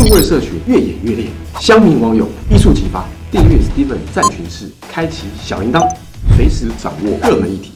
[0.00, 1.26] 数位社群越演越烈，
[1.60, 3.06] 乡民网友一触即发。
[3.30, 5.86] 订阅 Steven 战群室，开启小铃铛，
[6.34, 7.72] 随时掌握热门议题。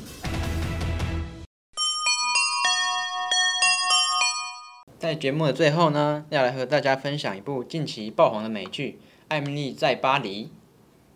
[4.98, 8.98] 在节目的最后呢，要来和大家分享一部近期爆红的美剧
[9.28, 10.44] 《艾米丽在巴黎》。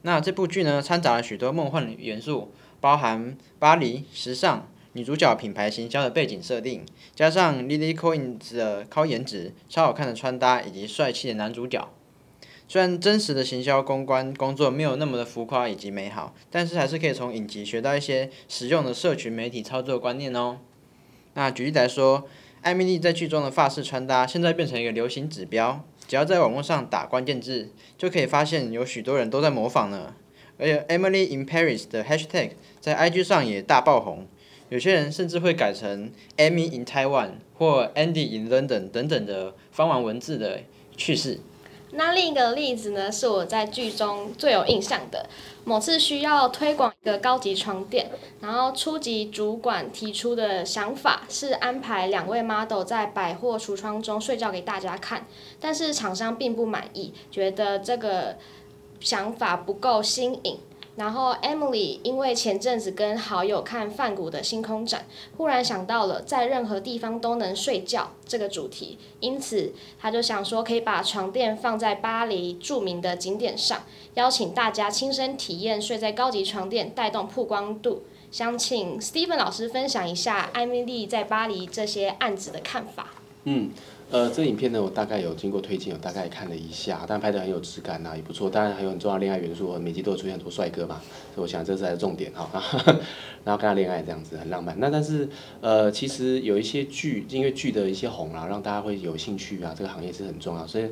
[0.02, 2.52] 那这部剧呢，掺杂了许多梦幻元素，
[2.82, 4.68] 包含巴黎时尚、
[4.98, 6.84] 女主角品牌行销的背景设定，
[7.14, 11.88] 加上 Lily Collins 的高颜值、超好看的穿搭以及帅气的男主角。
[12.66, 20.58] 虽然真实的行销公关工作没有那么的浮夸以及美好，但是还是可以从影集学到一些实用的社群媒体操作观念哦。
[21.34, 22.26] 那举例来说，
[22.62, 30.16] 艾米丽在剧中的发饰穿搭现在变成一个流行指标，只要在网络上打关键字，就可以发现有许多人都在模仿呢。
[30.58, 34.26] 而且 Emily in Paris 的 Hashtag 在 IG 上也大爆红，
[34.68, 40.60] 有些人甚至会改成 Amy in Taiwan 或 Andy in London 等等的翻完文字的
[40.96, 41.40] 趣事。
[41.92, 45.26] 那另一个例子呢，是我在剧中最有印象的。
[45.64, 48.10] 某次需要推广一个高级床垫，
[48.42, 55.26] 然后初级主管提出的想法是安排两位 model 在百货橱窗中睡觉给大家看，
[55.58, 58.36] 但是厂商并不满意，觉得这个
[59.00, 60.58] 想法不够新颖。
[60.98, 73.82] 然后 Emily 因为前阵子跟好友看梵谷的星空展，忽然想到了在任何地方都能睡觉这个主题，因此他就想说可以把床垫放在巴黎著名的景点上，
[74.14, 78.02] 邀请大家亲身体验睡在高级床垫，带动曝光度。
[78.32, 83.14] 想请 Steven 老师分享一下艾米丽在巴黎这些案子的看法。
[83.44, 83.70] 嗯。
[84.10, 88.48] 呃，这影片呢，我大概有经过推荐，我大概看了一下，但拍的很有质感呐，也不错。
[88.48, 90.98] 当然还有很重要的恋爱元素，每集都有出现很多帅哥嘛，
[91.34, 92.48] 所以我想这是重点哈。
[93.44, 94.74] 然后跟他恋爱这样子很浪漫。
[94.80, 95.28] 那但是
[95.60, 100.88] 呃，其实有一些剧，因为剧的一些红啊，让大家会有兴趣啊，这个行业是很重要，所以。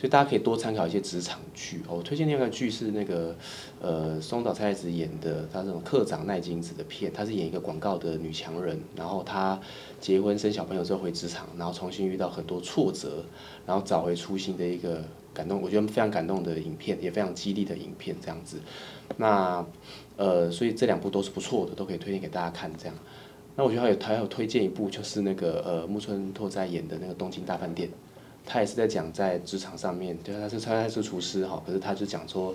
[0.00, 1.98] 所以大家可以多参考一些职场剧哦。
[1.98, 3.36] 我推荐另外一个剧是那个，
[3.82, 9.60] 呃，松岛菜子演的，她这种课长奈津子的片，她是演一个广告的女强人，然后她
[10.00, 13.22] 结婚生小朋友之后回职场，然后重新遇到很多挫折，
[13.66, 18.56] 然后找回初心的一个感动，我觉得非常感动的影片，也非常激励的影片这样子。
[19.18, 19.62] 那
[20.16, 22.94] 呃，所以这两部都是不错的，都可以推荐给大家看这样。
[23.54, 27.90] 那我觉得还有还有推荐一部，就是那个呃木村拓哉演的那个东京大饭店。
[28.44, 32.54] 他也是在讲在职场上面，对，他是他是厨师哈，可是他就讲说，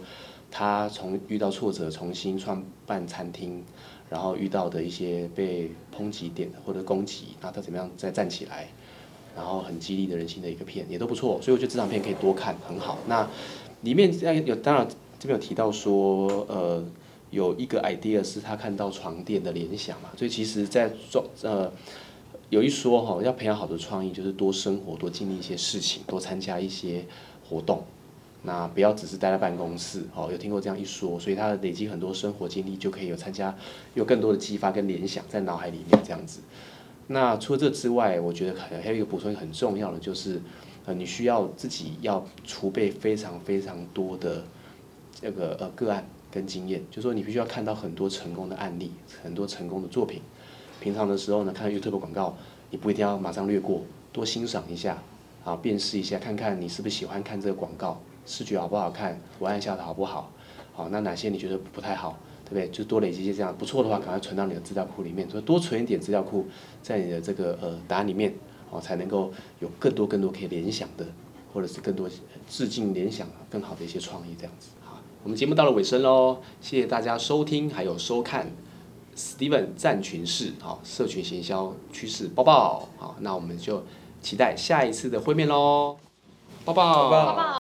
[0.51, 3.63] 他从遇到挫折重新创办餐厅，
[4.09, 8.67] 然后遇到的一些被抨击点或者攻击，然后他怎么样再站起来，
[9.35, 12.97] 然后很激励的人心的一个片也都不错，所以我觉得这场片可以多看，很好。
[13.07, 13.25] 那
[13.81, 14.11] 里面
[14.45, 14.87] 有当然
[15.19, 16.83] 这边有提到说，呃，
[17.29, 21.71] 有一个 idea 是他看到床垫的联想嘛，所以其实在做呃。
[22.55, 27.05] 有一说哈，要培养好的创意，就是多生活，多经历一些事情，多参加一些
[27.49, 27.83] 活动。
[28.43, 33.53] 那不要只是待在办公室，哦，有听过这样一说，所以他累积很多生活经历，就可以有参加，
[33.93, 36.39] 有更多的激发跟联想在脑海里面这样子。
[37.07, 40.41] 那除了这之外，我觉得还还有一个补充很重要的，就是
[40.85, 44.45] 呃，你需要自己要储备非常非常多的
[45.19, 50.21] 这个呃个案跟经验，就说你必须要看到很多成功的案例，很多成功的作品。
[50.79, 52.35] 平常的时候呢，看 YouTube 广告，
[52.69, 53.81] 你不一定要马上略过，
[54.11, 55.01] 多欣赏一下，
[55.43, 60.31] 啊，辨识一下，看看你是不是喜欢看这个广告，视觉好不好看，文案下的好不好，
[60.73, 62.69] 好，那哪些你觉得不太好，对不对？
[62.69, 66.45] 就多累积一些这样，不错的话，赶快存到你的资料库里面，所以多存一点资料库
[66.81, 68.33] 在你的这个呃答案里面，
[68.69, 71.05] 哦，才能够有更多更多可以联想的，
[71.53, 72.09] 或者是更多
[72.49, 74.69] 致敬联想更好的一些创意这样子。
[74.83, 78.51] 好，我们节目到了尾声喽，谢谢大家收听还有收看。
[79.15, 83.83] Steven 战群式，好，社群行销趋势报报，好，那我们就
[84.21, 85.97] 期待下一次的会面喽，
[86.65, 87.57] 抱抱。